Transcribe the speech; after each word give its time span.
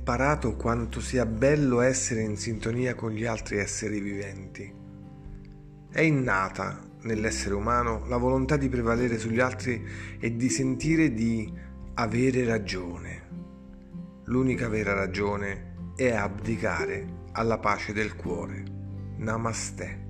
imparato 0.00 0.56
quanto 0.56 0.98
sia 0.98 1.26
bello 1.26 1.82
essere 1.82 2.22
in 2.22 2.38
sintonia 2.38 2.94
con 2.94 3.10
gli 3.10 3.26
altri 3.26 3.58
esseri 3.58 4.00
viventi. 4.00 4.72
È 5.90 6.00
innata 6.00 6.80
nell'essere 7.02 7.54
umano 7.54 8.06
la 8.06 8.16
volontà 8.16 8.56
di 8.56 8.70
prevalere 8.70 9.18
sugli 9.18 9.40
altri 9.40 9.84
e 10.18 10.36
di 10.36 10.48
sentire 10.48 11.12
di 11.12 11.52
avere 11.94 12.46
ragione. 12.46 13.28
L'unica 14.24 14.68
vera 14.68 14.94
ragione 14.94 15.92
è 15.94 16.10
abdicare 16.12 17.26
alla 17.32 17.58
pace 17.58 17.92
del 17.92 18.16
cuore. 18.16 18.64
Namaste. 19.18 20.09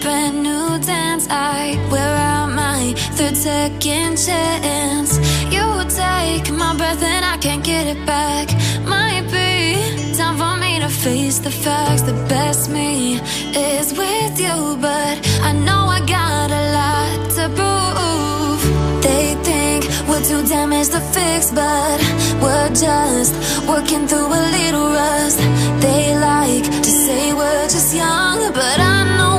Brand 0.00 0.42
new 0.42 0.78
dance. 0.78 1.26
I 1.30 1.76
wear 1.90 2.14
out 2.16 2.50
my 2.52 2.94
third 3.16 3.36
second 3.36 4.16
chance. 4.16 5.18
You 5.54 5.66
take 5.88 6.50
my 6.52 6.76
breath 6.76 7.02
and 7.02 7.24
I 7.24 7.36
can't 7.38 7.64
get 7.64 7.86
it 7.86 8.04
back. 8.06 8.48
Might 8.86 9.26
be 9.32 10.14
time 10.16 10.36
for 10.36 10.56
me 10.60 10.78
to 10.80 10.88
face 10.88 11.38
the 11.38 11.50
facts. 11.50 12.02
The 12.02 12.14
best 12.28 12.70
me 12.70 13.20
is 13.54 13.92
with 13.92 14.40
you, 14.40 14.76
but 14.80 15.16
I 15.42 15.52
know 15.52 15.82
I 15.98 16.00
got 16.06 16.50
a 16.50 16.64
lot 16.78 17.18
to 17.36 17.44
prove. 17.58 18.60
They 19.02 19.34
think 19.48 19.84
we're 20.08 20.24
too 20.30 20.42
damaged 20.46 20.92
to 20.92 21.00
fix, 21.00 21.50
but 21.50 21.98
we're 22.42 22.70
just 22.86 23.34
working 23.68 24.06
through 24.06 24.26
a 24.26 24.42
little 24.58 24.88
rust. 25.00 25.38
They 25.80 26.16
like 26.18 26.64
to 26.64 26.90
say 26.90 27.32
we're 27.32 27.68
just 27.68 27.94
young, 27.94 28.52
but 28.52 28.78
I 28.80 29.16
know 29.16 29.37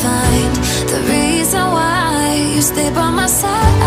find 0.00 0.56
the 0.92 1.00
reason 1.12 1.64
why 1.76 2.52
you 2.54 2.62
stay 2.62 2.90
by 2.90 3.10
my 3.10 3.26
side. 3.26 3.81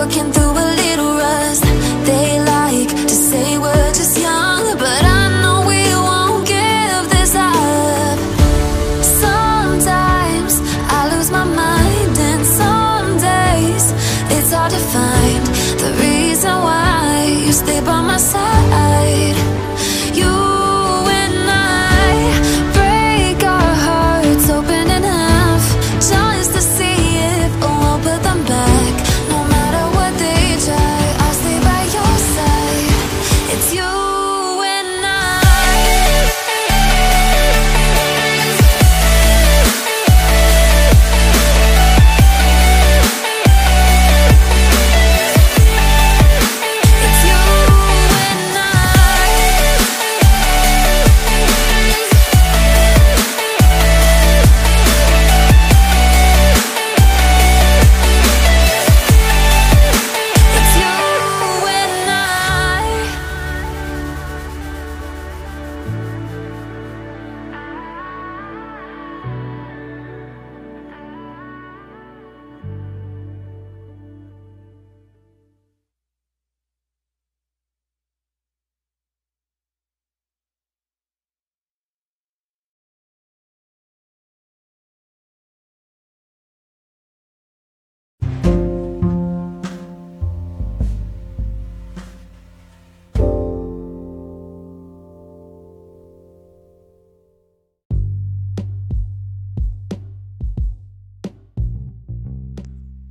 Working 0.00 0.32
through 0.32 0.54
a 0.66 0.68
little 0.82 1.12
rust. 1.24 1.62
They 2.08 2.28
like 2.54 2.90
to 3.10 3.16
say 3.28 3.58
we're 3.58 3.92
just 4.00 4.16
young, 4.18 4.64
but 4.84 5.02
I 5.20 5.22
know 5.40 5.58
we 5.72 5.82
won't 6.08 6.42
give 6.56 7.02
this 7.14 7.32
up. 7.34 8.18
Sometimes 9.24 10.52
I 10.96 11.00
lose 11.12 11.30
my 11.30 11.44
mind, 11.44 12.14
and 12.30 12.42
some 12.60 13.08
days 13.30 13.84
it's 14.34 14.50
hard 14.56 14.72
to 14.76 14.82
find 14.94 15.42
the 15.84 15.90
reason 16.04 16.54
why 16.66 17.44
you 17.44 17.52
stay 17.52 17.80
by 17.80 18.00
my 18.00 18.16
side. 18.16 18.39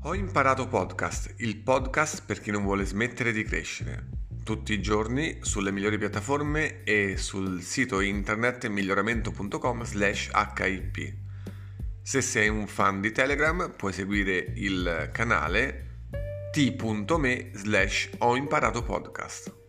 Ho 0.09 0.15
imparato 0.15 0.67
podcast, 0.67 1.35
il 1.38 1.57
podcast 1.57 2.25
per 2.25 2.39
chi 2.39 2.50
non 2.50 2.63
vuole 2.63 2.83
smettere 2.83 3.31
di 3.31 3.44
crescere. 3.44 4.07
Tutti 4.44 4.73
i 4.73 4.81
giorni 4.81 5.38
sulle 5.41 5.71
migliori 5.71 6.00
piattaforme 6.00 6.81
e 6.81 7.15
sul 7.15 7.61
sito 7.61 8.00
internet 8.00 8.65
miglioramento.com 8.69 9.83
slash 9.83 10.31
hip. 10.33 11.13
Se 12.01 12.21
sei 12.21 12.50
un 12.50 12.65
fan 12.65 13.01
di 13.01 13.11
Telegram 13.11 13.71
puoi 13.77 13.94
seguire 13.94 14.51
il 14.56 15.11
canale 15.13 16.07
t.me 16.53 17.51
slash 17.53 18.09
ho 18.17 18.35
imparato 18.35 18.81
podcast. 18.81 19.69